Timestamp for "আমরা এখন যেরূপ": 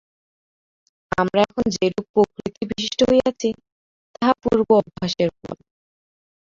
1.11-2.05